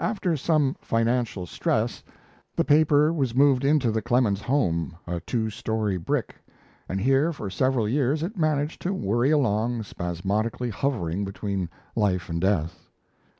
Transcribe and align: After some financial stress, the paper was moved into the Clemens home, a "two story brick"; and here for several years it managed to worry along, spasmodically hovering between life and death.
After 0.00 0.36
some 0.36 0.74
financial 0.80 1.46
stress, 1.46 2.02
the 2.56 2.64
paper 2.64 3.12
was 3.12 3.36
moved 3.36 3.64
into 3.64 3.92
the 3.92 4.02
Clemens 4.02 4.40
home, 4.42 4.96
a 5.06 5.20
"two 5.20 5.48
story 5.48 5.96
brick"; 5.96 6.34
and 6.88 7.00
here 7.00 7.32
for 7.32 7.48
several 7.48 7.88
years 7.88 8.24
it 8.24 8.36
managed 8.36 8.82
to 8.82 8.92
worry 8.92 9.30
along, 9.30 9.84
spasmodically 9.84 10.70
hovering 10.70 11.24
between 11.24 11.68
life 11.94 12.28
and 12.28 12.40
death. 12.40 12.88